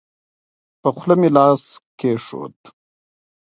[0.81, 1.63] په خوله مې لاس
[1.99, 2.57] کېښود.